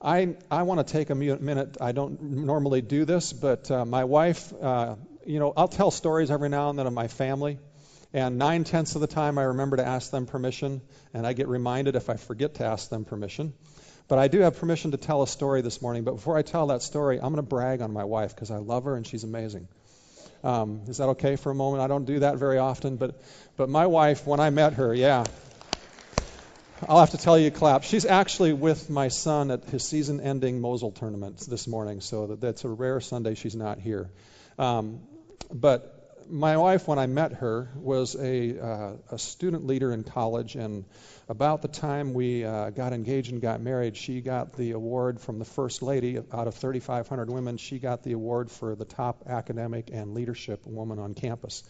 [0.00, 1.76] I, I want to take a minute.
[1.80, 4.94] I don't normally do this, but uh, my wife, uh,
[5.26, 7.58] you know, I'll tell stories every now and then of my family.
[8.14, 10.80] And nine tenths of the time, I remember to ask them permission,
[11.12, 13.52] and I get reminded if I forget to ask them permission.
[14.06, 16.04] But I do have permission to tell a story this morning.
[16.04, 18.56] But before I tell that story, I'm going to brag on my wife because I
[18.56, 19.68] love her and she's amazing.
[20.42, 21.82] Um, is that okay for a moment?
[21.82, 23.20] I don't do that very often, but
[23.56, 25.24] but my wife, when I met her, yeah,
[26.86, 27.82] I'll have to tell you, clap.
[27.82, 32.64] She's actually with my son at his season-ending Mosul tournament this morning, so that, that's
[32.64, 34.10] a rare Sunday she's not here.
[34.58, 35.00] Um,
[35.52, 40.54] but my wife, when I met her, was a, uh, a student leader in college,
[40.54, 40.84] and
[41.28, 45.40] about the time we uh, got engaged and got married, she got the award from
[45.40, 46.18] the First Lady.
[46.32, 51.00] Out of 3,500 women, she got the award for the top academic and leadership woman
[51.00, 51.64] on campus.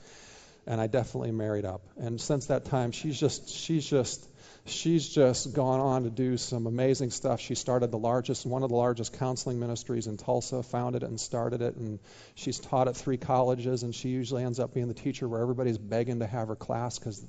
[0.67, 1.81] And I definitely married up.
[1.97, 4.28] And since that time, she's just she's just
[4.69, 7.41] she's just gone on to do some amazing stuff.
[7.41, 11.21] She started the largest, one of the largest counseling ministries in Tulsa, founded it and
[11.21, 11.99] started it, and
[12.35, 13.83] she's taught at three colleges.
[13.83, 16.99] And she usually ends up being the teacher where everybody's begging to have her class
[16.99, 17.25] because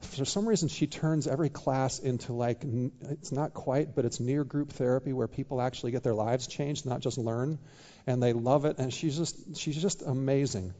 [0.00, 2.64] for some reason she turns every class into like
[3.10, 6.86] it's not quite, but it's near group therapy where people actually get their lives changed,
[6.86, 7.58] not just learn,
[8.06, 8.78] and they love it.
[8.78, 10.74] And she's just she's just amazing.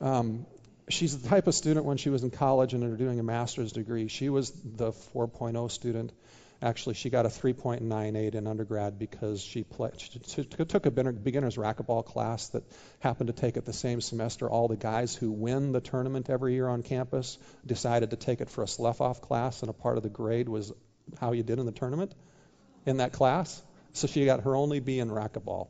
[0.00, 0.46] Um,
[0.88, 4.08] she's the type of student when she was in college and doing a master's degree,
[4.08, 6.12] she was the 4.0 student.
[6.60, 12.04] Actually, she got a 3.98 in undergrad because she, play, she took a beginner's racquetball
[12.04, 12.62] class that
[13.00, 14.48] happened to take it the same semester.
[14.48, 18.48] All the guys who win the tournament every year on campus decided to take it
[18.48, 20.72] for a slough-off class, and a part of the grade was
[21.20, 22.14] how you did in the tournament
[22.86, 23.60] in that class.
[23.92, 25.66] So she got her only B in racquetball.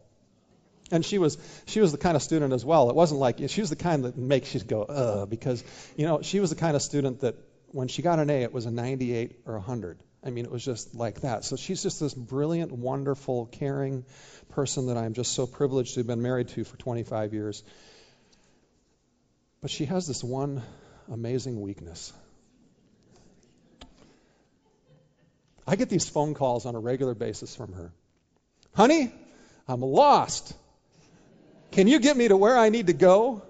[0.93, 2.91] And she was she was the kind of student as well.
[2.91, 5.65] It wasn't like she was the kind that makes you go uh because
[5.97, 7.35] you know she was the kind of student that
[7.69, 9.99] when she got an A it was a 98 or a 100.
[10.23, 11.45] I mean it was just like that.
[11.45, 14.05] So she's just this brilliant, wonderful, caring
[14.51, 17.65] person that I'm just so privileged to have been married to for 25 years.
[19.63, 20.63] But she has this one
[21.11, 22.13] amazing weakness.
[25.67, 27.93] I get these phone calls on a regular basis from her.
[28.75, 29.13] Honey,
[29.67, 30.55] I'm lost.
[31.73, 33.43] Can you get me to where I need to go?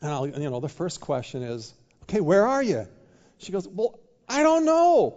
[0.00, 1.72] And I'll, you know, the first question is,
[2.04, 2.88] okay, where are you?
[3.38, 3.98] She goes, well,
[4.28, 5.16] I don't know.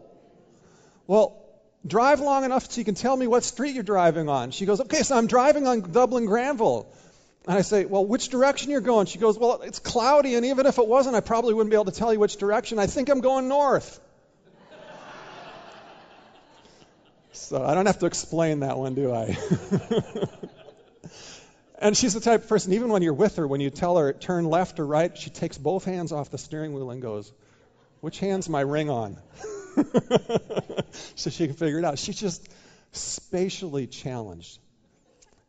[1.08, 1.42] Well,
[1.86, 4.52] drive long enough so you can tell me what street you're driving on.
[4.52, 6.88] She goes, okay, so I'm driving on Dublin Granville.
[7.48, 9.06] And I say, well, which direction you're going?
[9.06, 11.86] She goes, well, it's cloudy, and even if it wasn't, I probably wouldn't be able
[11.86, 12.78] to tell you which direction.
[12.78, 14.02] I think I'm going north.
[17.32, 19.38] so I don't have to explain that one, do I?
[21.80, 24.12] And she's the type of person, even when you're with her, when you tell her
[24.14, 27.32] turn left or right, she takes both hands off the steering wheel and goes,
[28.02, 29.18] Which hand's my ring on?
[31.16, 32.00] so she can figure it out.
[32.00, 32.48] She's just
[32.94, 34.60] spatially challenged.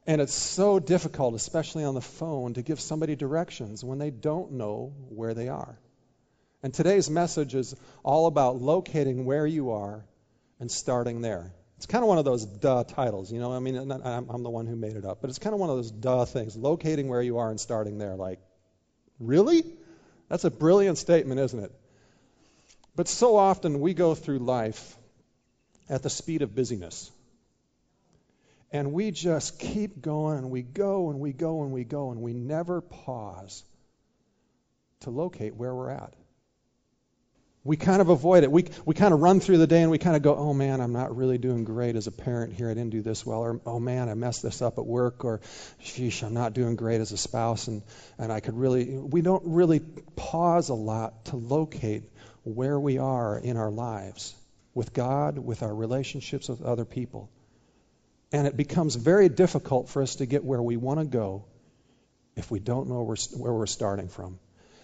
[0.06, 4.53] And it's so difficult, especially on the phone, to give somebody directions when they don't
[4.53, 5.78] know where they are.
[6.62, 10.05] And today's message is all about locating where you are
[10.60, 11.53] and starting there.
[11.78, 13.53] It's kind of one of those duh titles, you know.
[13.53, 15.77] I mean, I'm the one who made it up, but it's kind of one of
[15.77, 16.56] those duh things.
[16.56, 18.16] Locating where you are and starting there.
[18.16, 18.41] Like,
[19.21, 19.62] really?
[20.28, 21.72] That's a brilliant statement, isn't it?
[22.97, 24.97] But so often we go through life
[25.89, 27.12] at the speed of busyness.
[28.72, 32.21] And we just keep going and we go and we go and we go and
[32.21, 33.62] we never pause
[35.00, 36.12] to locate where we're at
[37.69, 38.51] we kind of avoid it.
[38.51, 40.81] We, we kind of run through the day and we kind of go, oh man,
[40.81, 42.71] I'm not really doing great as a parent here.
[42.71, 43.41] I didn't do this well.
[43.41, 45.27] Or, oh man, I messed this up at work.
[45.27, 45.43] Or,
[45.84, 47.69] sheesh, I'm not doing great as a spouse.
[47.69, 47.83] And,
[48.17, 52.05] and I could really, we don't really pause a lot to locate
[52.43, 54.34] where we are in our lives
[54.73, 57.28] with God, with our relationships with other people.
[58.33, 61.45] And it becomes very difficult for us to get where we want to go
[62.34, 64.39] if we don't know where, where we're starting from.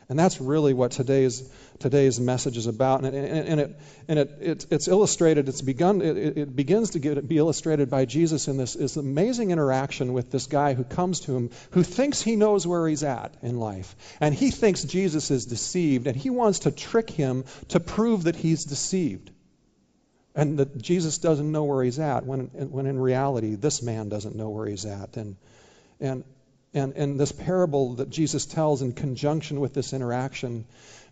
[0.09, 3.05] And that's really what today's today's message is about.
[3.05, 5.49] And, and, and it and it, it, it's illustrated.
[5.49, 6.03] It's begun.
[6.03, 10.31] It, it begins to get, be illustrated by Jesus in this this amazing interaction with
[10.31, 13.97] this guy who comes to him, who thinks he knows where he's at in life,
[14.21, 18.37] and he thinks Jesus is deceived, and he wants to trick him to prove that
[18.37, 19.31] he's deceived,
[20.35, 22.27] and that Jesus doesn't know where he's at.
[22.27, 25.37] When when in reality, this man doesn't know where he's at, and
[25.99, 26.25] and
[26.75, 30.67] and, and this parable that Jesus tells in conjunction with this interaction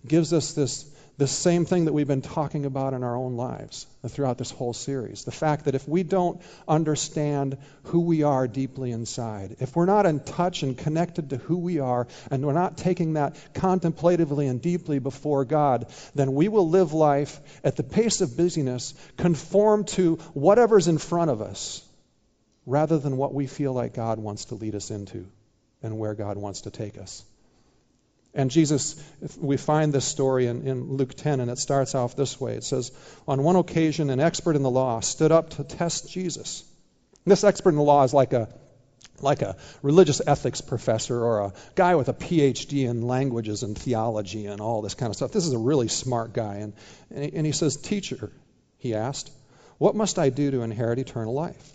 [0.04, 0.84] gives us this,
[1.18, 4.72] the same thing that we've been talking about in our own lives throughout this whole
[4.72, 5.24] series.
[5.24, 10.04] The fact that if we don't understand who we are deeply inside, if we're not
[10.04, 14.60] in touch and connected to who we are, and we're not taking that contemplatively and
[14.60, 15.86] deeply before God,
[16.16, 21.30] then we will live life at the pace of busyness, conform to whatever's in front
[21.30, 21.86] of us,
[22.66, 25.26] rather than what we feel like God wants to lead us into
[25.82, 27.24] and where God wants to take us.
[28.34, 29.02] And Jesus,
[29.38, 32.54] we find this story in, in, Luke 10, and it starts off this way.
[32.54, 32.90] It says,
[33.28, 36.64] On one occasion, an expert in the law stood up to test Jesus.
[37.26, 38.48] This expert in the law is like a,
[39.20, 44.46] like a religious ethics professor or a guy with a PhD in languages and theology
[44.46, 45.32] and all this kind of stuff.
[45.32, 46.54] This is a really smart guy.
[46.56, 46.72] And,
[47.10, 48.32] and he says, Teacher,
[48.78, 49.30] he asked,
[49.82, 51.72] what must I do to inherit eternal life?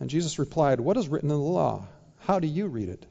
[0.00, 1.86] And Jesus replied, What is written in the law?
[2.20, 3.06] How do you read it?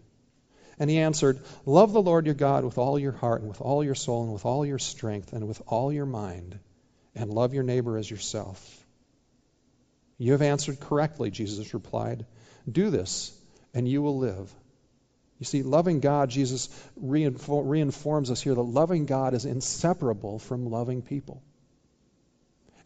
[0.79, 3.83] And he answered, Love the Lord your God with all your heart, and with all
[3.83, 6.57] your soul, and with all your strength, and with all your mind,
[7.15, 8.85] and love your neighbor as yourself.
[10.17, 12.25] You have answered correctly, Jesus replied.
[12.69, 13.37] Do this,
[13.73, 14.53] and you will live.
[15.39, 21.01] You see, loving God, Jesus reinforms us here that loving God is inseparable from loving
[21.01, 21.41] people.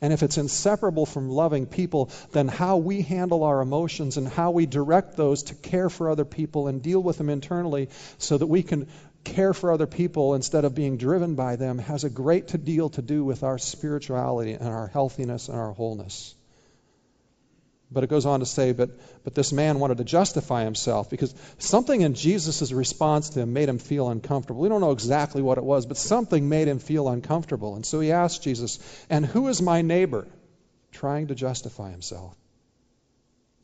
[0.03, 4.51] And if it's inseparable from loving people, then how we handle our emotions and how
[4.51, 8.47] we direct those to care for other people and deal with them internally so that
[8.47, 8.89] we can
[9.23, 13.01] care for other people instead of being driven by them has a great deal to
[13.01, 16.35] do with our spirituality and our healthiness and our wholeness.
[17.93, 18.89] But it goes on to say, but,
[19.23, 23.69] but this man wanted to justify himself because something in Jesus' response to him made
[23.69, 24.61] him feel uncomfortable.
[24.61, 27.75] We don't know exactly what it was, but something made him feel uncomfortable.
[27.75, 28.79] And so he asked Jesus,
[29.09, 30.27] And who is my neighbor?
[30.91, 32.35] Trying to justify himself.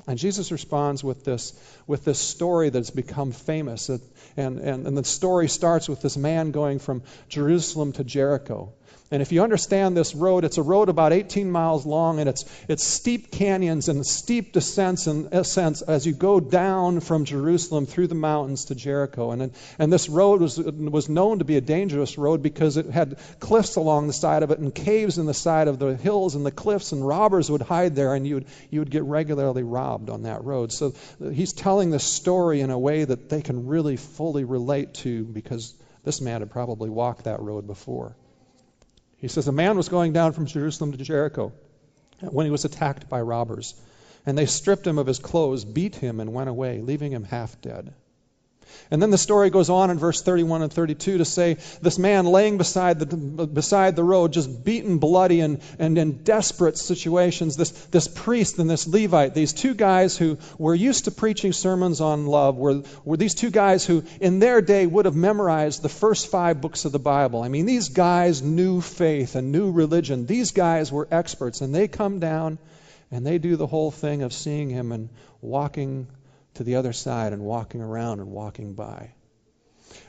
[0.08, 1.54] And Jesus responds with this,
[1.86, 3.90] with this story that's become famous.
[3.90, 4.02] And,
[4.38, 8.74] and, and the story starts with this man going from Jerusalem to Jericho.
[9.12, 12.46] And if you understand this road, it's a road about 18 miles long, and it's,
[12.68, 18.06] it's steep canyons and steep descents and ascents as you go down from Jerusalem through
[18.06, 19.32] the mountains to Jericho.
[19.32, 23.18] And, and this road was, was known to be a dangerous road because it had
[23.40, 26.46] cliffs along the side of it and caves in the side of the hills and
[26.46, 30.12] the cliffs, and robbers would hide there, and you would, you would get regularly robbed
[30.12, 30.72] on that road.
[30.72, 34.94] So uh, he's telling this story in a way that they can really fully relate
[34.96, 35.74] to because
[36.04, 38.16] this man had probably walked that road before.
[39.20, 41.52] He says, A man was going down from Jerusalem to Jericho
[42.22, 43.76] when he was attacked by robbers.
[44.26, 47.60] And they stripped him of his clothes, beat him, and went away, leaving him half
[47.62, 47.94] dead.
[48.92, 52.26] And then the story goes on in verse 31 and 32 to say this man
[52.26, 53.06] laying beside the,
[53.46, 58.70] beside the road, just beaten, bloody, and, and in desperate situations, this, this priest and
[58.70, 63.18] this Levite, these two guys who were used to preaching sermons on love, were, were
[63.18, 66.92] these two guys who in their day would have memorized the first five books of
[66.92, 67.44] the Bible.
[67.44, 70.26] I mean, these guys knew faith and knew religion.
[70.26, 72.58] These guys were experts, and they come down
[73.12, 75.10] and they do the whole thing of seeing him and
[75.42, 76.08] walking
[76.60, 79.14] to the other side and walking around and walking by.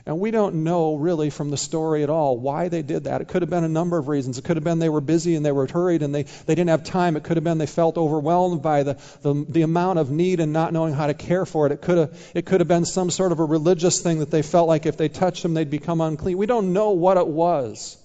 [0.05, 3.21] And we don't know really from the story at all why they did that.
[3.21, 4.37] It could have been a number of reasons.
[4.37, 6.67] It could have been they were busy and they were hurried and they, they didn't
[6.67, 7.15] have time.
[7.15, 10.51] It could have been they felt overwhelmed by the, the, the amount of need and
[10.51, 11.71] not knowing how to care for it.
[11.71, 14.41] It could, have, it could have been some sort of a religious thing that they
[14.41, 16.37] felt like if they touched them, they'd become unclean.
[16.37, 17.97] We don't know what it was.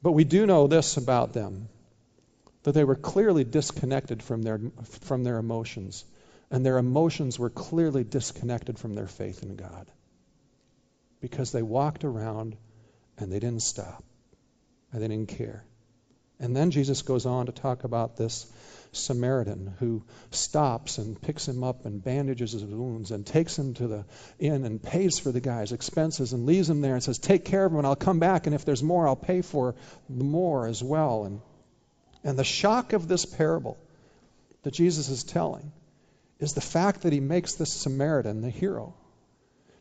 [0.00, 1.68] But we do know this about them
[2.62, 4.60] that they were clearly disconnected from their,
[5.00, 6.04] from their emotions
[6.54, 9.90] and their emotions were clearly disconnected from their faith in God
[11.20, 12.56] because they walked around
[13.18, 14.04] and they didn't stop
[14.92, 15.64] and they didn't care.
[16.38, 18.46] And then Jesus goes on to talk about this
[18.92, 23.88] Samaritan who stops and picks him up and bandages his wounds and takes him to
[23.88, 24.04] the
[24.38, 27.64] inn and pays for the guy's expenses and leaves him there and says, Take care
[27.64, 29.74] of him and I'll come back and if there's more, I'll pay for
[30.08, 31.24] more as well.
[31.24, 31.40] And,
[32.22, 33.76] and the shock of this parable
[34.62, 35.72] that Jesus is telling
[36.38, 38.94] is the fact that he makes this Samaritan the hero.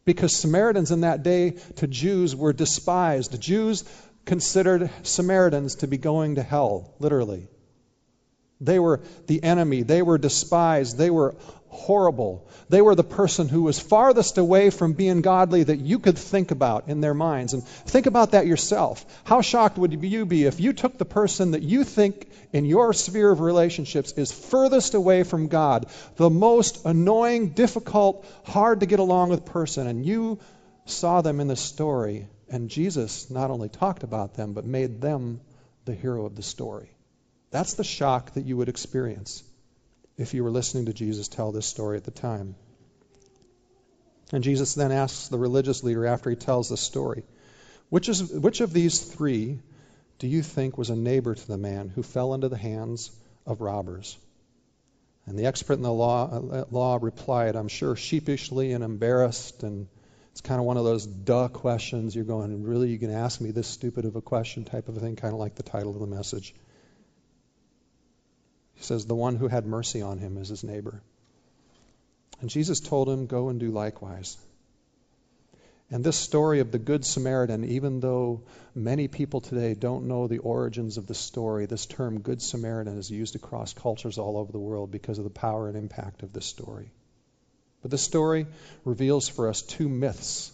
[0.05, 3.31] Because Samaritans in that day to Jews were despised.
[3.31, 3.83] The Jews
[4.25, 7.47] considered Samaritans to be going to hell, literally.
[8.59, 9.83] They were the enemy.
[9.83, 10.97] They were despised.
[10.97, 11.35] They were
[11.73, 12.47] horrible.
[12.69, 16.51] They were the person who was farthest away from being godly that you could think
[16.51, 17.53] about in their minds.
[17.53, 19.05] And think about that yourself.
[19.25, 22.93] How shocked would you be if you took the person that you think in your
[22.93, 28.99] sphere of relationships is furthest away from God, the most annoying, difficult, hard to get
[28.99, 30.39] along with person, and you
[30.85, 35.41] saw them in the story, and Jesus not only talked about them, but made them
[35.85, 36.89] the hero of the story?
[37.51, 39.43] That's the shock that you would experience
[40.17, 42.55] if you were listening to Jesus tell this story at the time.
[44.31, 47.23] And Jesus then asks the religious leader after he tells the story,
[47.89, 49.59] Which, is, which of these three
[50.19, 53.11] do you think was a neighbor to the man who fell into the hands
[53.45, 54.17] of robbers?
[55.25, 59.63] And the expert in the law, uh, law replied, I'm sure, sheepishly and embarrassed.
[59.63, 59.87] And
[60.31, 62.15] it's kind of one of those duh questions.
[62.15, 65.15] You're going, really, you can ask me this stupid of a question type of thing,
[65.15, 66.53] kind of like the title of the message.
[68.75, 71.01] He says, The one who had mercy on him is his neighbor.
[72.41, 74.37] And Jesus told him, Go and do likewise.
[75.89, 78.41] And this story of the Good Samaritan, even though
[78.73, 83.11] many people today don't know the origins of the story, this term Good Samaritan is
[83.11, 86.45] used across cultures all over the world because of the power and impact of this
[86.45, 86.91] story.
[87.83, 88.47] But this story
[88.85, 90.51] reveals for us two myths,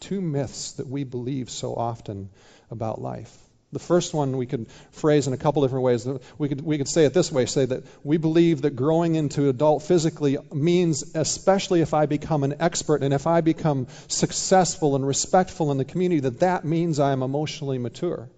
[0.00, 2.28] two myths that we believe so often
[2.70, 3.45] about life.
[3.72, 6.06] The first one we could phrase in a couple different ways.
[6.38, 9.48] We could, we could say it this way say that we believe that growing into
[9.48, 15.06] adult physically means, especially if I become an expert and if I become successful and
[15.06, 18.28] respectful in the community, that that means I am emotionally mature.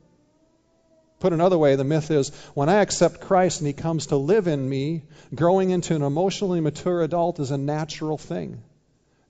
[1.20, 4.46] Put another way, the myth is when I accept Christ and He comes to live
[4.46, 5.02] in me,
[5.34, 8.62] growing into an emotionally mature adult is a natural thing.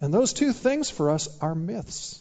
[0.01, 2.21] And those two things for us are myths.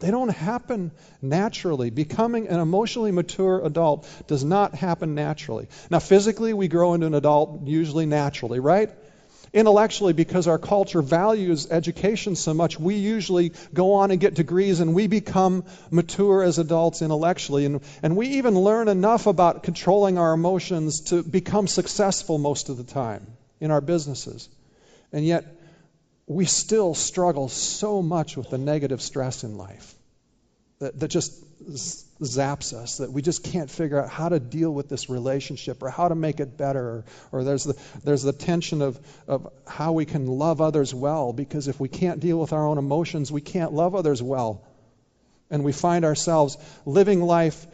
[0.00, 0.90] They don't happen
[1.22, 1.90] naturally.
[1.90, 5.68] Becoming an emotionally mature adult does not happen naturally.
[5.90, 8.90] Now, physically, we grow into an adult usually naturally, right?
[9.52, 14.80] Intellectually, because our culture values education so much, we usually go on and get degrees
[14.80, 17.64] and we become mature as adults intellectually.
[17.64, 22.78] And, and we even learn enough about controlling our emotions to become successful most of
[22.78, 23.28] the time
[23.60, 24.48] in our businesses.
[25.12, 25.44] And yet,
[26.26, 29.94] we still struggle so much with the negative stress in life
[30.78, 31.44] that, that just
[32.20, 35.88] zaps us, that we just can't figure out how to deal with this relationship or
[35.88, 36.80] how to make it better.
[36.80, 41.32] Or, or there's, the, there's the tension of, of how we can love others well,
[41.32, 44.62] because if we can't deal with our own emotions, we can't love others well.
[45.50, 47.66] And we find ourselves living life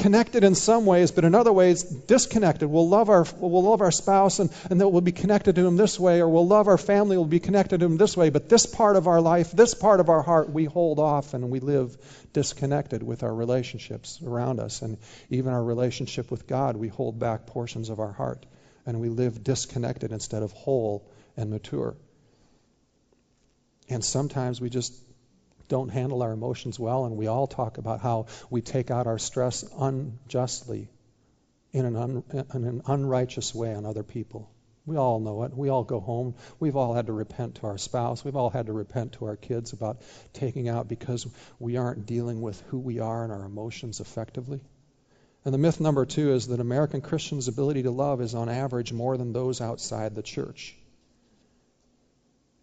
[0.00, 2.68] connected in some ways, but in other ways disconnected.
[2.68, 5.76] We'll love our we'll love our spouse and, and then we'll be connected to him
[5.76, 8.48] this way, or we'll love our family, we'll be connected to him this way, but
[8.48, 11.60] this part of our life, this part of our heart, we hold off and we
[11.60, 11.96] live
[12.32, 14.82] disconnected with our relationships around us.
[14.82, 18.46] And even our relationship with God, we hold back portions of our heart.
[18.86, 21.96] And we live disconnected instead of whole and mature.
[23.88, 24.94] And sometimes we just
[25.70, 29.18] don't handle our emotions well, and we all talk about how we take out our
[29.18, 30.90] stress unjustly
[31.72, 34.50] in an, un, in an unrighteous way on other people.
[34.84, 35.56] We all know it.
[35.56, 36.34] We all go home.
[36.58, 38.24] We've all had to repent to our spouse.
[38.24, 41.26] We've all had to repent to our kids about taking out because
[41.58, 44.60] we aren't dealing with who we are and our emotions effectively.
[45.44, 48.92] And the myth number two is that American Christians' ability to love is on average
[48.92, 50.76] more than those outside the church.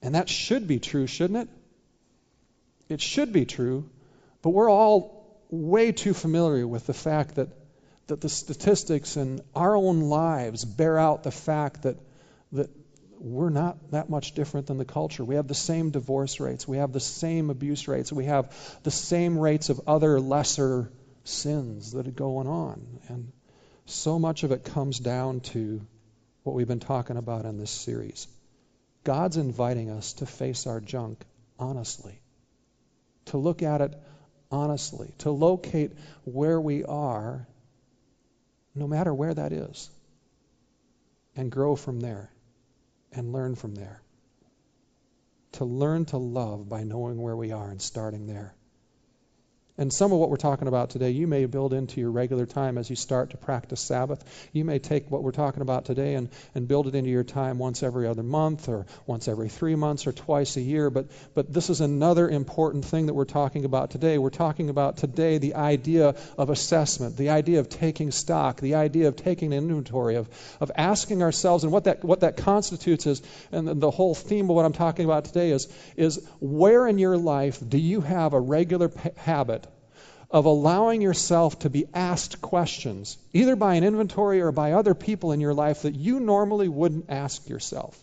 [0.02, 1.50] And that should be true, shouldn't it?
[2.90, 3.90] It should be true,
[4.42, 5.18] but we're all
[5.50, 7.50] way too familiar with the fact that,
[8.08, 11.98] that the statistics in our own lives bear out the fact that,
[12.54, 12.70] that
[13.20, 15.26] we're not that much different than the culture.
[15.26, 18.54] We have the same divorce rates, we have the same abuse rates, we have
[18.84, 20.92] the same rates of other lesser
[21.24, 23.00] sins that are going on.
[23.10, 23.32] And
[23.86, 25.82] so much of it comes down to
[26.44, 28.28] what we've been talking about in this series.
[29.04, 31.26] God's inviting us to face our junk
[31.60, 32.20] honestly
[33.28, 33.94] to look at it
[34.52, 35.92] honestly, to locate
[36.24, 37.48] where we are,
[38.76, 39.90] no matter where that is,
[41.36, 42.32] and grow from there
[43.12, 44.02] and learn from there.
[45.54, 48.54] To learn to love by knowing where we are and starting there.
[49.80, 52.80] And some of what we're talking about today, you may build into your regular time
[52.80, 54.24] as you start to practice Sabbath.
[54.52, 57.60] You may take what we're talking about today and, and build it into your time
[57.60, 60.90] once every other month or once every three months or twice a year.
[60.90, 64.18] But, but this is another important thing that we're talking about today.
[64.18, 69.10] We're talking about today the idea of assessment, the idea of taking stock, the idea
[69.10, 70.28] of taking inventory, of,
[70.60, 74.56] of asking ourselves, and what that, what that constitutes is, and the whole theme of
[74.56, 78.40] what I'm talking about today is, is where in your life do you have a
[78.40, 79.67] regular habit
[80.30, 85.32] of allowing yourself to be asked questions, either by an inventory or by other people
[85.32, 87.98] in your life that you normally wouldn't ask yourself,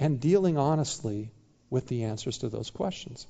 [0.00, 1.30] and dealing honestly
[1.70, 3.26] with the answers to those questions.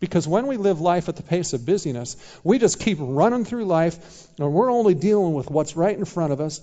[0.00, 3.66] Because when we live life at the pace of busyness, we just keep running through
[3.66, 6.60] life, and we're only dealing with what's right in front of us,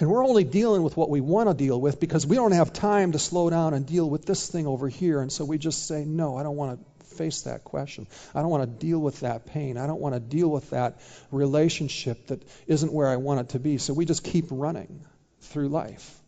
[0.00, 2.72] and we're only dealing with what we want to deal with because we don't have
[2.72, 5.20] time to slow down and deal with this thing over here.
[5.20, 8.06] And so we just say, No, I don't want to face that question.
[8.34, 9.76] I don't want to deal with that pain.
[9.76, 11.00] I don't want to deal with that
[11.30, 13.78] relationship that isn't where I want it to be.
[13.78, 15.04] So we just keep running
[15.40, 16.18] through life.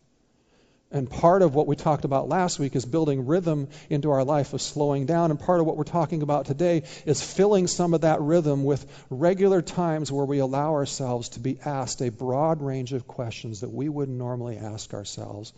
[0.91, 4.53] And part of what we talked about last week is building rhythm into our life
[4.53, 5.31] of slowing down.
[5.31, 8.85] And part of what we're talking about today is filling some of that rhythm with
[9.09, 13.73] regular times where we allow ourselves to be asked a broad range of questions that
[13.73, 15.51] we wouldn't normally ask ourselves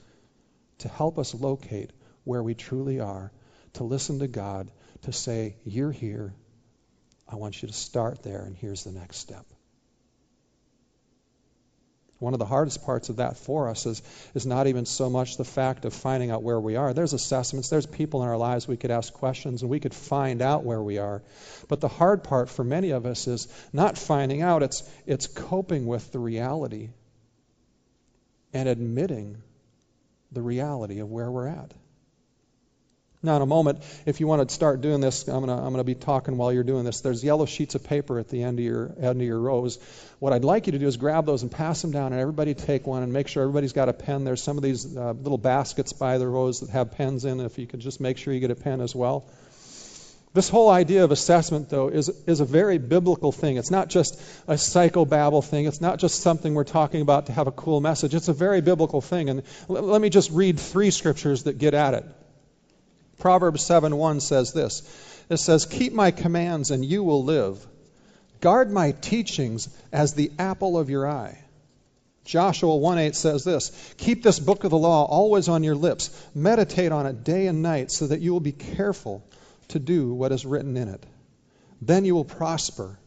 [0.79, 1.91] to help us locate
[2.23, 3.31] where we truly are,
[3.73, 4.71] to listen to God,
[5.03, 6.33] to say, You're here.
[7.29, 9.45] I want you to start there, and here's the next step.
[12.19, 14.01] One of the hardest parts of that for us is,
[14.33, 16.93] is not even so much the fact of finding out where we are.
[16.93, 20.41] There's assessments, there's people in our lives we could ask questions and we could find
[20.41, 21.21] out where we are.
[21.67, 25.85] But the hard part for many of us is not finding out, it's, it's coping
[25.85, 26.89] with the reality
[28.51, 29.37] and admitting
[30.31, 31.71] the reality of where we're at.
[33.23, 35.73] Now, in a moment, if you want to start doing this, I'm going to, I'm
[35.73, 37.01] going to be talking while you're doing this.
[37.01, 39.79] There's yellow sheets of paper at the end of your end of your rows.
[40.19, 42.53] What I'd like you to do is grab those and pass them down, and everybody
[42.53, 44.23] take one and make sure everybody's got a pen.
[44.23, 47.39] There's some of these uh, little baskets by the rows that have pens in.
[47.39, 49.25] If you could just make sure you get a pen as well.
[50.33, 53.57] This whole idea of assessment, though, is, is a very biblical thing.
[53.57, 55.65] It's not just a psychobabble thing.
[55.65, 58.13] It's not just something we're talking about to have a cool message.
[58.13, 59.29] It's a very biblical thing.
[59.29, 62.05] And l- let me just read three scriptures that get at it.
[63.19, 64.83] Proverbs 7:1 says this.
[65.29, 67.65] It says, "Keep my commands and you will live.
[68.39, 71.37] Guard my teachings as the apple of your eye."
[72.23, 76.09] Joshua 1:8 says this, "Keep this book of the law always on your lips.
[76.35, 79.23] Meditate on it day and night so that you will be careful
[79.69, 81.05] to do what is written in it.
[81.81, 82.99] Then you will prosper."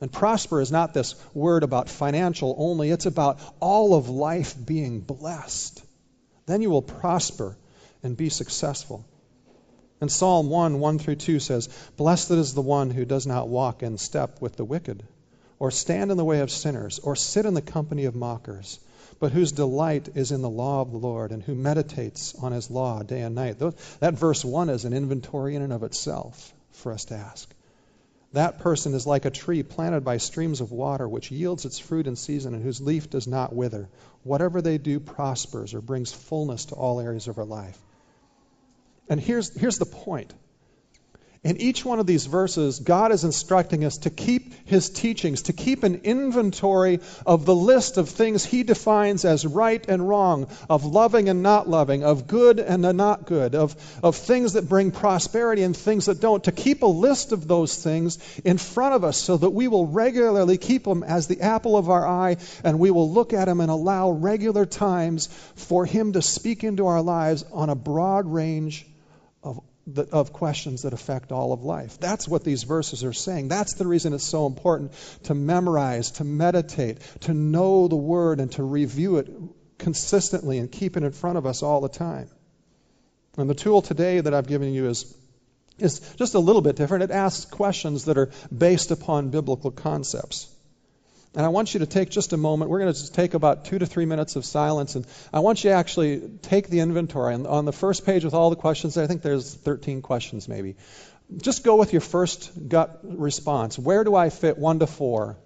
[0.00, 5.00] And prosper is not this word about financial only, it's about all of life being
[5.00, 5.82] blessed.
[6.44, 7.56] Then you will prosper
[8.02, 9.04] and be successful.
[9.98, 13.82] And Psalm 1 1 through 2 says, Blessed is the one who does not walk
[13.82, 15.02] in step with the wicked,
[15.58, 18.78] or stand in the way of sinners, or sit in the company of mockers,
[19.20, 22.70] but whose delight is in the law of the Lord, and who meditates on his
[22.70, 23.58] law day and night.
[24.00, 27.48] That verse 1 is an inventory in and of itself for us to ask.
[28.34, 32.06] That person is like a tree planted by streams of water, which yields its fruit
[32.06, 33.88] in season and whose leaf does not wither.
[34.24, 37.78] Whatever they do prospers or brings fullness to all areas of our life.
[39.08, 40.32] And here's, here's the point.
[41.46, 45.52] In each one of these verses, God is instructing us to keep His teachings, to
[45.52, 50.84] keep an inventory of the list of things He defines as right and wrong, of
[50.84, 55.62] loving and not loving, of good and not good, of, of things that bring prosperity
[55.62, 59.16] and things that don't, to keep a list of those things in front of us
[59.16, 62.90] so that we will regularly keep them as the apple of our eye and we
[62.90, 67.44] will look at them and allow regular times for Him to speak into our lives
[67.52, 68.84] on a broad range
[69.86, 71.98] of, of questions that affect all of life.
[71.98, 73.48] That's what these verses are saying.
[73.48, 74.92] That's the reason it's so important
[75.24, 79.30] to memorize, to meditate, to know the Word, and to review it
[79.78, 82.28] consistently and keep it in front of us all the time.
[83.36, 85.14] And the tool today that I've given you is,
[85.78, 87.04] is just a little bit different.
[87.04, 90.52] It asks questions that are based upon biblical concepts.
[91.36, 92.70] And I want you to take just a moment.
[92.70, 94.94] We're going to take about two to three minutes of silence.
[94.94, 97.34] And I want you to actually take the inventory.
[97.34, 100.76] And on the first page with all the questions, I think there's 13 questions maybe.
[101.36, 103.78] Just go with your first gut response.
[103.78, 105.36] Where do I fit one to four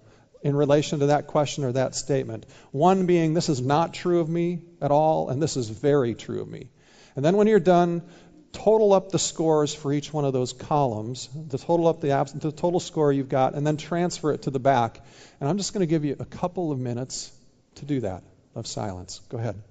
[0.41, 2.45] in relation to that question or that statement?
[2.71, 6.41] One being, this is not true of me at all, and this is very true
[6.41, 6.69] of me.
[7.17, 8.03] And then when you're done,
[8.51, 12.33] total up the scores for each one of those columns, the total up the, abs-
[12.33, 15.01] the total score you've got, and then transfer it to the back.
[15.39, 17.31] And I'm just going to give you a couple of minutes
[17.75, 18.23] to do that
[18.55, 19.21] of silence.
[19.29, 19.61] Go ahead.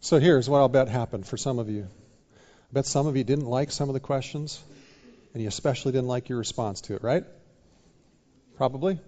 [0.00, 1.88] So here's what I'll bet happened for some of you.
[2.34, 4.62] I bet some of you didn't like some of the questions,
[5.32, 7.24] and you especially didn't like your response to it, right?
[8.56, 9.00] Probably.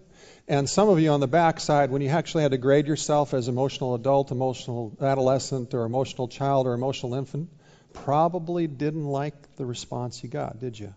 [0.49, 3.49] And some of you on the backside, when you actually had to grade yourself as
[3.49, 7.51] emotional adult, emotional adolescent, or emotional child, or emotional infant,
[7.93, 10.95] probably didn't like the response you got, did you?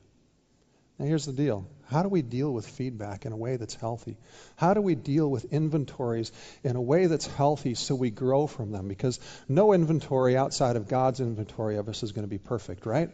[0.97, 4.17] Now, here's the deal how do we deal with feedback in a way that's healthy?
[4.55, 6.31] How do we deal with inventories
[6.63, 8.87] in a way that's healthy so we grow from them?
[8.87, 13.09] Because no inventory outside of God's inventory of us is going to be perfect, right?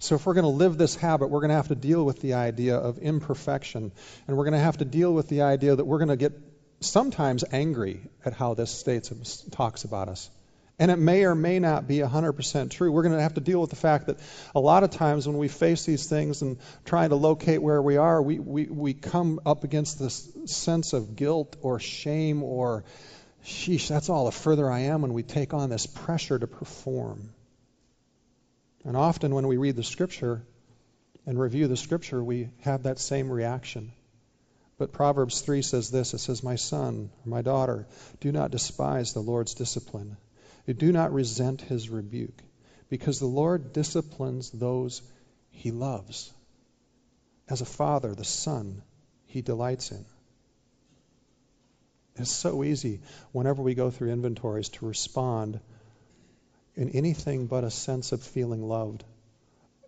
[0.00, 2.20] So, if we're going to live this habit, we're going to have to deal with
[2.20, 3.90] the idea of imperfection.
[4.26, 6.32] And we're going to have to deal with the idea that we're going to get
[6.80, 9.10] sometimes angry at how this state
[9.50, 10.30] talks about us.
[10.78, 12.92] And it may or may not be 100% true.
[12.92, 14.20] We're going to have to deal with the fact that
[14.54, 17.96] a lot of times when we face these things and trying to locate where we
[17.96, 22.84] are, we, we, we come up against this sense of guilt or shame or,
[23.44, 27.30] sheesh, that's all the further I am when we take on this pressure to perform.
[28.84, 30.42] And often when we read the Scripture
[31.26, 33.92] and review the Scripture, we have that same reaction.
[34.78, 37.88] But Proverbs 3 says this it says, My son, my daughter,
[38.20, 40.16] do not despise the Lord's discipline
[40.66, 42.42] Do not resent his rebuke,
[42.88, 45.02] because the Lord disciplines those
[45.50, 46.32] he loves.
[47.48, 48.82] As a father, the son
[49.26, 50.04] he delights in.
[52.16, 53.00] It's so easy
[53.32, 55.60] whenever we go through inventories to respond
[56.78, 59.02] in anything but a sense of feeling loved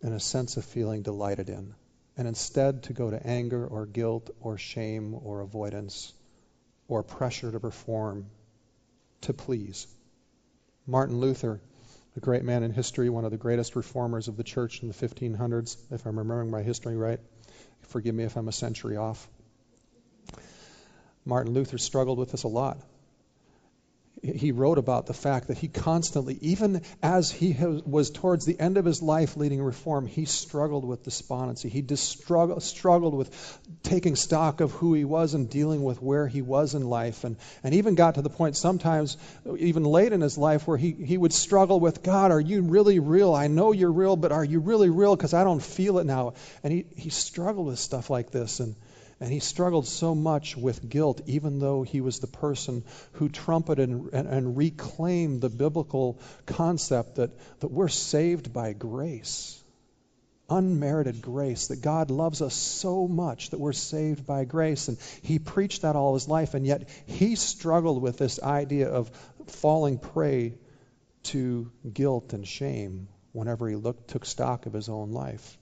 [0.02, 1.72] and a sense of feeling delighted in,
[2.16, 6.12] and instead to go to anger or guilt or shame or avoidance
[6.88, 8.26] or pressure to perform
[9.20, 9.86] to please.
[10.84, 11.60] Martin Luther,
[12.16, 14.94] a great man in history, one of the greatest reformers of the church in the
[14.94, 17.20] 1500s, if I'm remembering my history right.
[17.82, 19.28] Forgive me if I'm a century off.
[21.24, 22.80] Martin Luther struggled with this a lot
[24.22, 28.76] he wrote about the fact that he constantly, even as he was towards the end
[28.76, 31.68] of his life leading reform, he struggled with despondency.
[31.68, 36.42] He struggled, struggled with taking stock of who he was and dealing with where he
[36.42, 37.24] was in life.
[37.24, 39.16] And, and even got to the point sometimes,
[39.58, 42.98] even late in his life, where he, he would struggle with God, are you really
[42.98, 43.34] real?
[43.34, 45.16] I know you're real, but are you really real?
[45.16, 46.34] Because I don't feel it now.
[46.62, 48.60] And he, he struggled with stuff like this.
[48.60, 48.76] And
[49.20, 53.90] and he struggled so much with guilt, even though he was the person who trumpeted
[53.90, 57.30] and, and, and, reclaimed the biblical concept that,
[57.60, 59.62] that we're saved by grace.
[60.48, 64.88] Unmerited grace, that God loves us so much that we're saved by grace.
[64.88, 69.10] And he preached that all his life, and yet he struggled with this idea of
[69.48, 70.54] falling prey
[71.24, 75.58] to guilt and shame whenever he looked, took stock of his own life.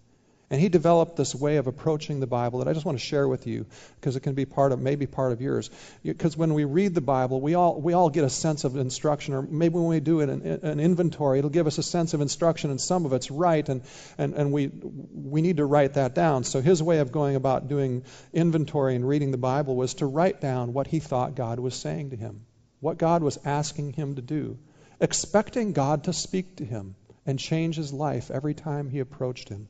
[0.50, 3.28] And he developed this way of approaching the Bible that I just want to share
[3.28, 5.68] with you because it can be part of maybe part of yours.
[6.02, 9.34] Because when we read the Bible, we all we all get a sense of instruction,
[9.34, 10.30] or maybe when we do an,
[10.62, 13.82] an inventory, it'll give us a sense of instruction, and some of it's right, and,
[14.16, 16.44] and, and we we need to write that down.
[16.44, 20.40] So his way of going about doing inventory and reading the Bible was to write
[20.40, 22.46] down what he thought God was saying to him,
[22.80, 24.56] what God was asking him to do,
[24.98, 26.94] expecting God to speak to him
[27.26, 29.68] and change his life every time he approached him.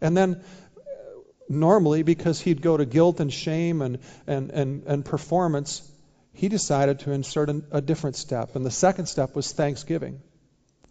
[0.00, 0.42] And then
[1.48, 5.86] normally, because he'd go to guilt and shame and, and, and, and performance,
[6.32, 8.56] he decided to insert an, a different step.
[8.56, 10.20] And the second step was thanksgiving.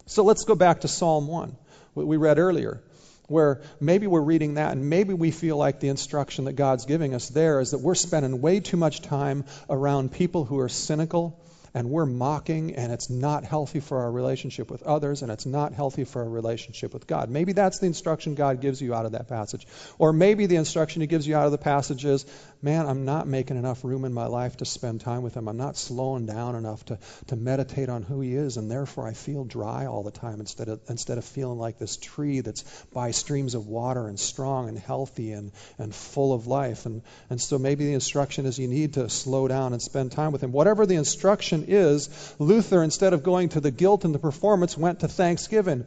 [0.06, 1.56] So let's go back to Psalm 1,
[1.94, 2.82] what we read earlier,
[3.28, 7.14] where maybe we're reading that and maybe we feel like the instruction that God's giving
[7.14, 11.40] us there is that we're spending way too much time around people who are cynical
[11.74, 15.74] and we're mocking, and it's not healthy for our relationship with others, and it's not
[15.74, 17.30] healthy for our relationship with God.
[17.30, 19.68] Maybe that's the instruction God gives you out of that passage.
[19.98, 22.26] Or maybe the instruction He gives you out of the passage is,
[22.62, 25.48] man, I'm not making enough room in my life to spend time with Him.
[25.48, 29.14] I'm not slowing down enough to, to meditate on who He is, and therefore I
[29.14, 33.12] feel dry all the time instead of, instead of feeling like this tree that's by
[33.12, 36.86] streams of water and strong and healthy and, and full of life.
[36.86, 40.34] And, and so maybe the instruction is you need to slow down and spend time
[40.34, 40.52] with Him.
[40.52, 45.00] Whatever the instruction is, Luther, instead of going to the guilt and the performance, went
[45.00, 45.86] to thanksgiving.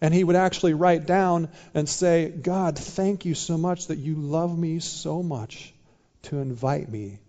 [0.00, 4.16] And he would actually write down and say, God, thank you so much that you
[4.16, 5.73] love me so much
[6.24, 7.20] to invite me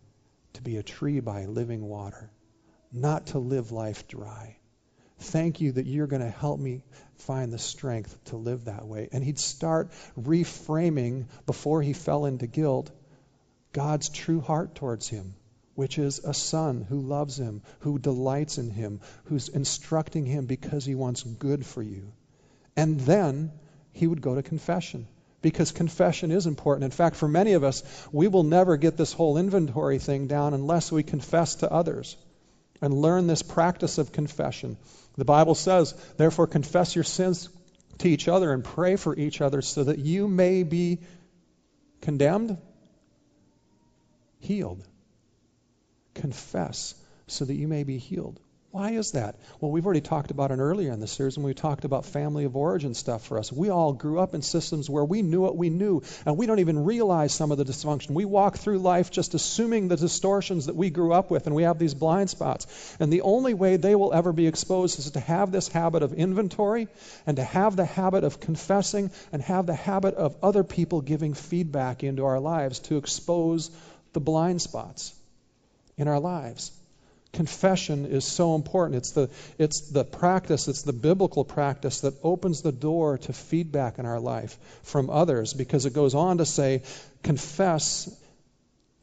[0.54, 2.32] to be a tree by living water,
[2.92, 4.58] not to live life dry.
[5.20, 6.84] Thank you that you're going to help me
[7.16, 9.10] find the strength to live that way.
[9.12, 12.92] And he'd start reframing before he fell into guilt
[13.72, 15.36] God's true heart towards him
[15.76, 20.86] which is a son who loves him, who delights in him, who's instructing him because
[20.86, 22.14] he wants good for you.
[22.76, 23.52] And then
[23.92, 25.08] he would go to confession
[25.46, 26.86] because confession is important.
[26.86, 30.56] In fact, for many of us, we will never get this whole inventory thing down
[30.56, 32.18] unless we confess to others
[32.82, 34.76] and learn this practice of confession.
[35.18, 37.48] The Bible says, therefore, confess your sins
[38.00, 41.02] to each other and pray for each other so that you may be
[42.02, 42.58] condemned,
[44.40, 44.84] healed
[46.16, 46.96] confess
[47.28, 48.40] so that you may be healed.
[48.76, 49.38] Why is that?
[49.62, 52.44] Well, we've already talked about it earlier in the series when we talked about family
[52.44, 53.50] of origin stuff for us.
[53.50, 56.60] We all grew up in systems where we knew what we knew, and we don't
[56.60, 58.10] even realize some of the dysfunction.
[58.10, 61.64] We walk through life just assuming the distortions that we grew up with, and we
[61.64, 62.68] have these blind spots.
[63.00, 66.12] And the only way they will ever be exposed is to have this habit of
[66.12, 66.90] inventory
[67.26, 71.34] and to have the habit of confessing and have the habit of other people giving
[71.34, 73.72] feedback into our lives to expose
[74.12, 75.14] the blind spots
[75.96, 76.74] in our lives.
[77.36, 78.98] Confession is so important.
[78.98, 84.00] It's the, it's the practice, it's the biblical practice that opens the door to feedback
[84.00, 86.84] in our life from others because it goes on to say,
[87.24, 88.10] confess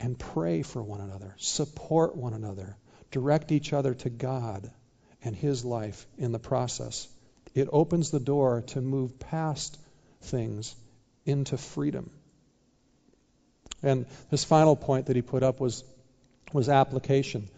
[0.01, 2.75] and pray for one another, support one another,
[3.11, 4.71] direct each other to God
[5.23, 7.07] and His life in the process.
[7.55, 9.79] It opens the door to move past
[10.23, 10.75] things
[11.27, 12.11] into freedom.
[13.83, 15.85] And his final point that he put up was
[16.53, 17.49] was application.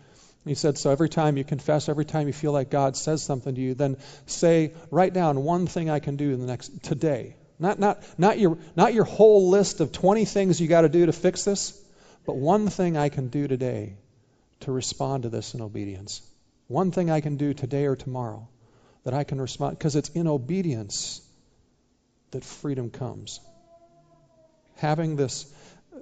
[0.45, 3.55] He said, so every time you confess, every time you feel like God says something
[3.55, 7.37] to you, then say, write down one thing I can do in the next today.
[7.59, 11.07] Not, not, not, your, not your whole list of 20 things you got to do
[11.07, 11.81] to fix this,
[12.27, 13.97] but one thing I can do today
[14.61, 16.21] to respond to this in obedience.
[16.69, 18.49] One thing I can do today or tomorrow
[19.05, 21.23] that I can respond, because it's in obedience
[22.33, 23.41] that freedom comes.
[24.77, 25.51] Having this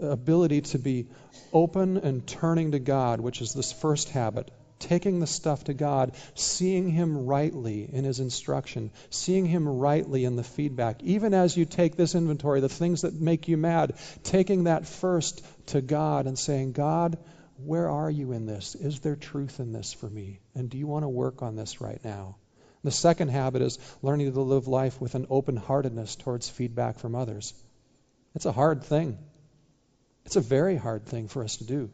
[0.00, 1.06] ability to be
[1.52, 6.12] open and turning to God, which is this first habit, taking the stuff to God,
[6.34, 11.02] seeing Him rightly in His instruction, seeing Him rightly in the feedback.
[11.02, 15.44] Even as you take this inventory, the things that make you mad, taking that first
[15.66, 17.18] to God and saying, God,
[17.64, 18.74] where are you in this?
[18.74, 20.40] Is there truth in this for me?
[20.54, 22.36] And do you want to work on this right now?
[22.82, 27.14] The second habit is learning to live life with an open heartedness towards feedback from
[27.14, 27.54] others.
[28.34, 29.18] It's a hard thing.
[30.24, 31.90] It's a very hard thing for us to do.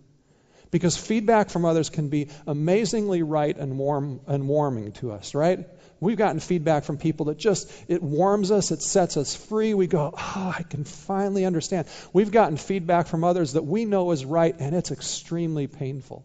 [0.70, 5.66] Because feedback from others can be amazingly right and warm and warming to us, right?
[5.98, 9.72] We've gotten feedback from people that just it warms us, it sets us free.
[9.72, 14.10] We go, "Oh, I can finally understand." We've gotten feedback from others that we know
[14.12, 16.24] is right and it's extremely painful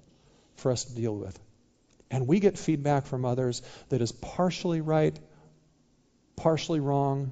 [0.55, 1.39] for us to deal with.
[2.11, 5.17] And we get feedback from others that is partially right,
[6.35, 7.31] partially wrong,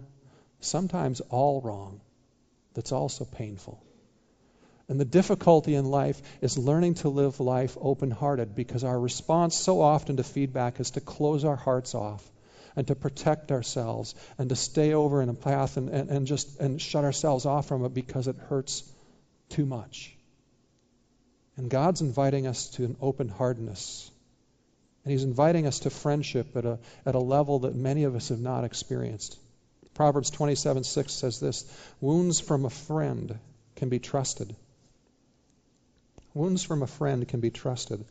[0.61, 2.01] sometimes all wrong.
[2.73, 3.83] That's also painful.
[4.91, 9.55] And the difficulty in life is learning to live life open hearted because our response
[9.55, 12.29] so often to feedback is to close our hearts off
[12.75, 16.59] and to protect ourselves and to stay over in a path and, and, and just
[16.59, 18.83] and shut ourselves off from it because it hurts
[19.47, 20.13] too much.
[21.55, 24.11] And God's inviting us to an open heartedness.
[25.05, 28.27] And He's inviting us to friendship at a, at a level that many of us
[28.27, 29.39] have not experienced.
[29.93, 31.63] Proverbs 27 6 says this
[32.01, 33.39] Wounds from a friend
[33.77, 34.53] can be trusted
[36.33, 38.05] Wounds from a friend can be trusted,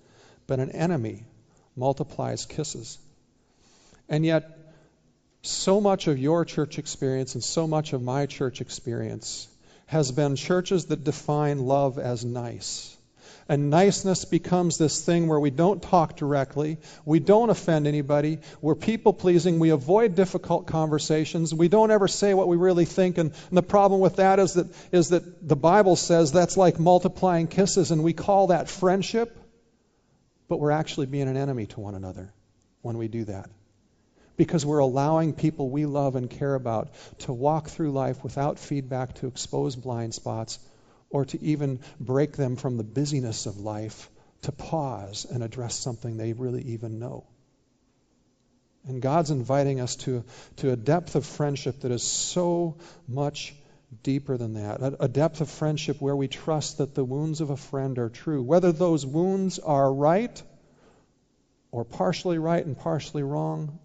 [0.46, 1.24] but an enemy
[1.76, 2.98] multiplies kisses.
[4.08, 4.58] And yet,
[5.42, 9.48] so much of your church experience and so much of my church experience
[9.86, 12.96] has been churches that define love as nice.
[13.50, 18.76] And niceness becomes this thing where we don't talk directly, we don't offend anybody, we're
[18.76, 23.18] people pleasing, we avoid difficult conversations, we don't ever say what we really think.
[23.18, 26.78] And, and the problem with that is that is that the Bible says that's like
[26.78, 29.36] multiplying kisses, and we call that friendship,
[30.46, 32.32] but we're actually being an enemy to one another
[32.82, 33.50] when we do that
[34.36, 39.14] because we're allowing people we love and care about to walk through life without feedback
[39.14, 40.60] to expose blind spots
[41.10, 44.08] or to even break them from the busyness of life
[44.42, 47.26] to pause and address something they really even know.
[48.86, 50.24] And God's inviting us to,
[50.56, 53.54] to a depth of friendship that is so much
[54.02, 54.80] deeper than that.
[54.80, 58.08] A, a, depth of friendship where we trust that the wounds of a friend are
[58.08, 58.42] true.
[58.42, 60.42] Whether those wounds are right,
[61.72, 63.78] or partially right and partially wrong,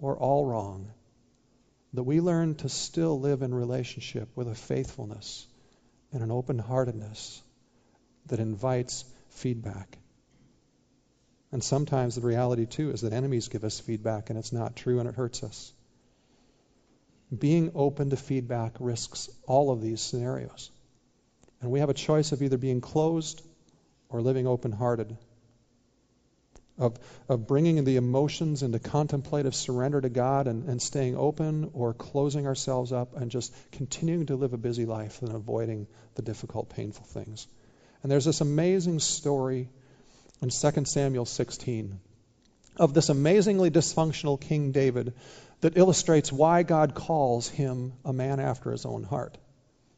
[0.00, 0.90] or all wrong.
[1.92, 5.46] That we learn to still live in relationship with a faithfulness
[6.12, 7.42] and an open heartedness
[8.26, 9.98] that invites feedback.
[11.52, 15.00] And sometimes the reality, too, is that enemies give us feedback and it's not true
[15.00, 15.72] and it hurts us.
[17.36, 20.70] Being open to feedback risks all of these scenarios.
[21.60, 23.42] And we have a choice of either being closed
[24.08, 25.16] or living open hearted
[26.80, 31.94] of, of bringing the emotions into contemplative surrender to God and, and staying open or
[31.94, 36.70] closing ourselves up and just continuing to live a busy life and avoiding the difficult,
[36.70, 37.46] painful things.
[38.02, 39.68] And there's this amazing story
[40.40, 42.00] in 2 Samuel 16
[42.76, 45.12] of this amazingly dysfunctional King David
[45.60, 49.36] that illustrates why God calls him a man after his own heart.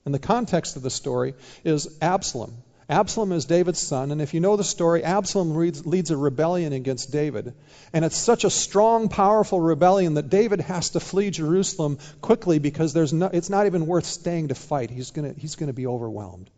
[0.05, 2.53] And the context of the story is Absalom.
[2.89, 7.13] Absalom is David's son, and if you know the story, Absalom leads, a rebellion against
[7.13, 7.55] David.
[7.93, 12.93] And it's such a strong, powerful rebellion that David has to flee Jerusalem quickly because
[12.93, 14.91] there's no, it's not even worth staying to fight.
[14.91, 16.51] He's going he's to be overwhelmed.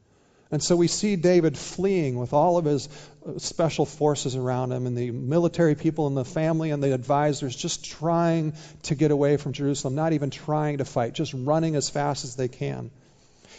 [0.50, 2.88] And so we see David fleeing with all of his
[3.26, 7.56] uh, special forces around him and the military people and the family and the advisors
[7.56, 11.90] just trying to get away from Jerusalem, not even trying to fight, just running as
[11.90, 12.90] fast as they can.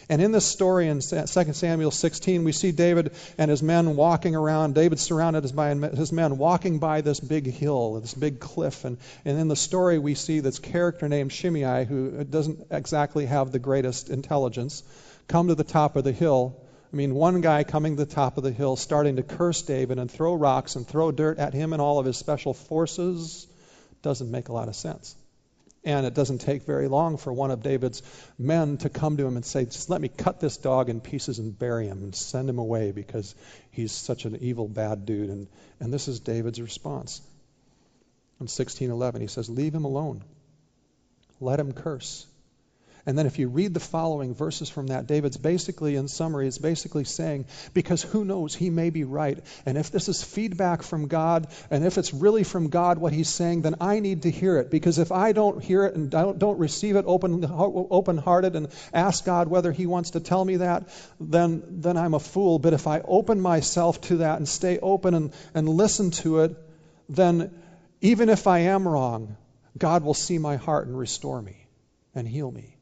[0.08, 4.36] And in this story in 2 Samuel 16, we see David and his men walking
[4.36, 4.76] around.
[4.76, 8.84] David surrounded by his men walking by this big hill, this big cliff.
[8.84, 13.50] And, and in the story, we see this character named Shimei, who doesn't exactly have
[13.50, 14.84] the greatest intelligence,
[15.26, 16.56] come to the top of the hill.
[16.92, 19.98] I mean, one guy coming to the top of the hill, starting to curse David
[19.98, 23.48] and throw rocks and throw dirt at him and all of his special forces,
[24.02, 25.16] doesn't make a lot of sense.
[25.86, 28.02] And it doesn't take very long for one of David's
[28.36, 31.38] men to come to him and say, Just let me cut this dog in pieces
[31.38, 33.36] and bury him and send him away because
[33.70, 35.30] he's such an evil, bad dude.
[35.30, 35.46] And,
[35.78, 37.20] and this is David's response.
[38.40, 40.24] In 1611, he says, Leave him alone.
[41.40, 42.26] Let him curse.
[43.06, 46.58] And then if you read the following verses from that, David's basically, in summary, is
[46.58, 49.38] basically saying, because who knows, he may be right.
[49.64, 53.28] And if this is feedback from God, and if it's really from God what he's
[53.28, 54.72] saying, then I need to hear it.
[54.72, 59.24] Because if I don't hear it and don't, don't receive it open, open-hearted and ask
[59.24, 60.88] God whether he wants to tell me that,
[61.20, 62.58] then, then I'm a fool.
[62.58, 66.56] But if I open myself to that and stay open and, and listen to it,
[67.08, 67.52] then
[68.00, 69.36] even if I am wrong,
[69.78, 71.68] God will see my heart and restore me
[72.12, 72.75] and heal me.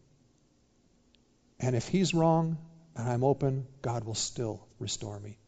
[1.61, 2.59] And if he's wrong
[2.97, 5.39] and I'm open, God will still restore me.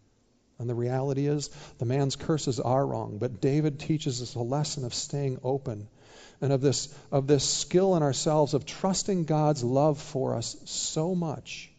[0.59, 4.85] And the reality is, the man's curses are wrong, but David teaches us a lesson
[4.85, 5.89] of staying open
[6.41, 11.15] and of this, of this skill in ourselves of trusting God's love for us so
[11.15, 11.71] much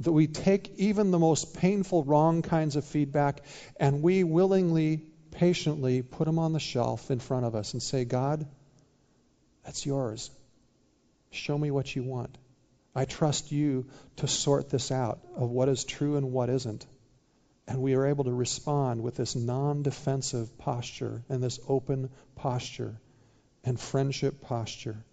[0.00, 3.42] that we take even the most painful, wrong kinds of feedback
[3.78, 8.06] and we willingly, patiently put them on the shelf in front of us and say,
[8.06, 8.46] God,
[9.64, 10.30] that's yours.
[11.30, 12.36] Show me what you want.
[12.94, 16.86] I trust you to sort this out of what is true and what isn't.
[17.68, 23.00] And we are able to respond with this non defensive posture and this open posture
[23.64, 25.04] and friendship posture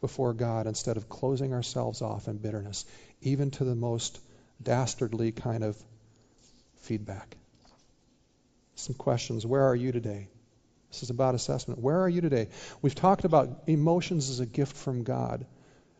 [0.00, 2.84] before God instead of closing ourselves off in bitterness,
[3.22, 4.20] even to the most
[4.62, 5.76] dastardly kind of
[6.82, 7.36] feedback.
[8.76, 9.44] Some questions.
[9.44, 10.28] Where are you today?
[10.90, 11.80] This is about assessment.
[11.80, 12.48] Where are you today?
[12.82, 15.44] We've talked about emotions as a gift from God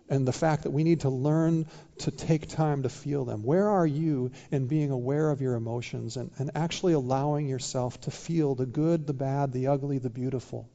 [0.08, 1.66] and the fact that we need to learn
[1.98, 3.42] to take time to feel them.
[3.42, 8.10] Where are you in being aware of your emotions and, and actually allowing yourself to
[8.10, 10.68] feel the good, the bad, the ugly, the beautiful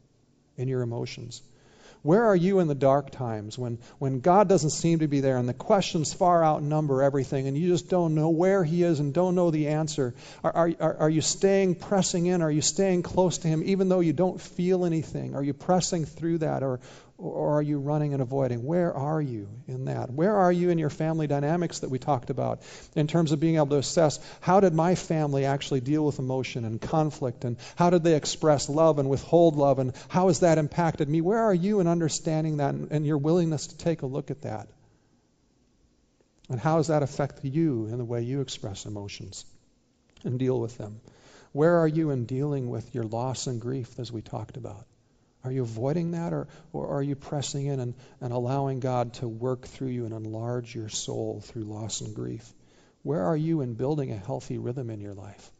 [0.57, 1.41] in your emotions?
[2.03, 5.37] Where are you in the dark times when, when God doesn't seem to be there
[5.37, 9.13] and the questions far outnumber everything and you just don't know where He is and
[9.13, 10.15] don't know the answer?
[10.43, 12.41] Are, are, are you staying, pressing in?
[12.41, 15.35] Are you staying close to Him even though you don't feel anything?
[15.35, 16.79] Are you pressing through that or,
[17.21, 18.65] or are you running and avoiding?
[18.65, 20.09] Where are you in that?
[20.09, 22.63] Where are you in your family dynamics that we talked about
[22.95, 26.65] in terms of being able to assess how did my family actually deal with emotion
[26.65, 30.57] and conflict and how did they express love and withhold love and how has that
[30.57, 31.21] impacted me?
[31.21, 34.67] Where are you in understanding that and, your willingness to take a look at that?
[36.49, 39.45] And how does that affect you in the way you express emotions
[40.23, 41.01] and deal with them?
[41.51, 44.85] Where are you in dealing with your loss and grief as we talked about?
[45.43, 49.27] Are you avoiding that or, or are you pressing in and, and allowing God to
[49.27, 52.53] work through you and enlarge your soul through loss and grief?
[53.03, 55.51] Where are you in building a healthy rhythm in your life?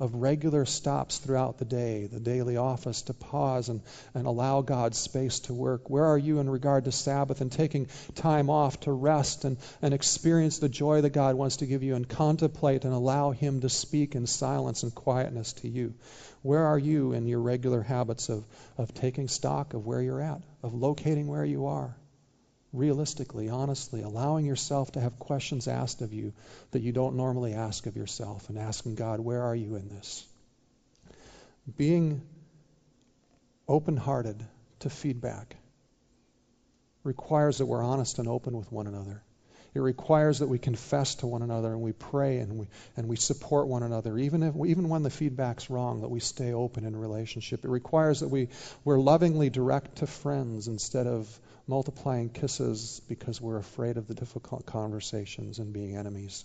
[0.00, 3.80] Of regular stops throughout the day, the daily office, to pause and,
[4.14, 5.90] and allow God's space to work?
[5.90, 9.92] Where are you in regard to Sabbath and taking time off to rest and, and
[9.92, 13.68] experience the joy that God wants to give you and contemplate and allow Him to
[13.68, 15.94] speak in silence and quietness to you?
[16.42, 18.44] Where are you in your regular habits of,
[18.76, 21.96] of taking stock of where you're at, of locating where you are?
[22.72, 26.34] Realistically, honestly, allowing yourself to have questions asked of you
[26.70, 30.26] that you don't normally ask of yourself and asking God, where are you in this?
[31.76, 32.22] Being
[33.66, 34.44] open hearted
[34.80, 35.56] to feedback
[37.04, 39.22] requires that we're honest and open with one another.
[39.78, 43.14] It requires that we confess to one another and we pray and we, and we
[43.14, 46.96] support one another, even, if, even when the feedback's wrong, that we stay open in
[46.96, 47.64] relationship.
[47.64, 48.48] It requires that we,
[48.84, 51.28] we're lovingly direct to friends instead of
[51.68, 56.44] multiplying kisses because we're afraid of the difficult conversations and being enemies.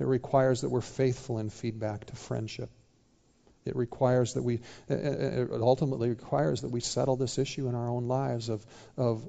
[0.00, 2.70] It requires that we're faithful in feedback to friendship.
[3.66, 8.08] It requires that we, it ultimately requires that we settle this issue in our own
[8.08, 8.66] lives of,
[8.96, 9.24] of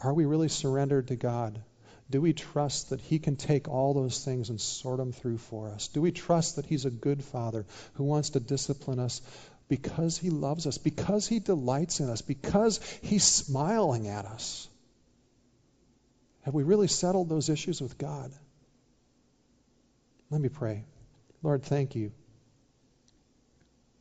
[0.00, 1.62] are we really surrendered to God?
[2.10, 5.68] Do we trust that He can take all those things and sort them through for
[5.68, 5.88] us?
[5.88, 9.20] Do we trust that He's a good Father who wants to discipline us
[9.68, 14.68] because He loves us, because He delights in us, because He's smiling at us?
[16.42, 18.32] Have we really settled those issues with God?
[20.30, 20.84] Let me pray.
[21.42, 22.12] Lord, thank you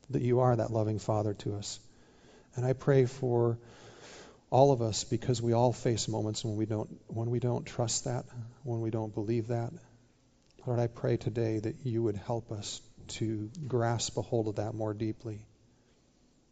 [0.10, 1.80] that you are that loving Father to us.
[2.56, 3.58] And I pray for
[4.49, 8.05] all of us because we all face moments when we don't when we don't trust
[8.05, 8.25] that,
[8.63, 9.71] when we don't believe that.
[10.65, 14.73] Lord, I pray today that you would help us to grasp a hold of that
[14.73, 15.45] more deeply.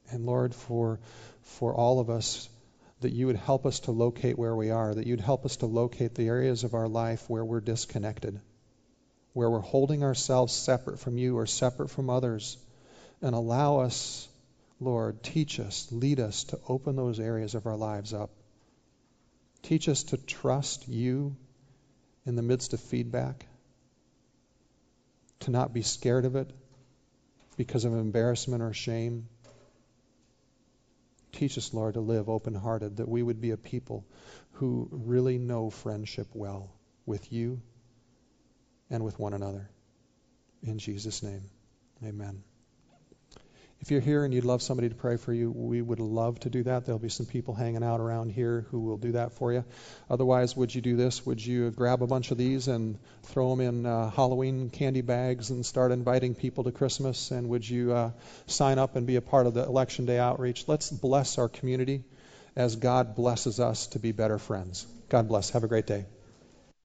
[0.09, 0.99] And Lord, for
[1.41, 2.49] for all of us
[3.01, 5.65] that you would help us to locate where we are, that you'd help us to
[5.65, 8.39] locate the areas of our life where we're disconnected,
[9.33, 12.57] where we're holding ourselves separate from you or separate from others,
[13.21, 14.27] and allow us
[14.85, 18.29] Lord, teach us, lead us to open those areas of our lives up.
[19.63, 21.35] Teach us to trust you
[22.23, 23.47] in the midst of feedback,
[25.41, 26.51] to not be scared of it
[27.57, 29.27] because of embarrassment or shame.
[31.31, 34.05] Teach us, Lord, to live open hearted, that we would be a people
[34.53, 36.69] who really know friendship well
[37.07, 37.59] with you
[38.91, 39.67] and with one another.
[40.61, 41.49] In Jesus' name,
[42.03, 42.43] amen.
[43.81, 46.49] If you're here and you'd love somebody to pray for you, we would love to
[46.49, 46.85] do that.
[46.85, 49.63] There'll be some people hanging out around here who will do that for you.
[50.09, 51.25] Otherwise, would you do this?
[51.25, 55.51] Would you grab a bunch of these and throw them in uh, Halloween candy bags
[55.51, 57.29] and start inviting people to Christmas?
[57.29, 58.11] And would you uh,
[58.47, 60.67] sign up and be a part of the Election Day outreach?
[60.67, 62.03] Let's bless our community
[62.55, 64.87] as God blesses us to be better friends.
[65.09, 65.51] God bless.
[65.51, 66.05] Have a great day.